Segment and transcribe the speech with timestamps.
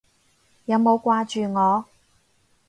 [0.65, 1.85] 有冇掛住我？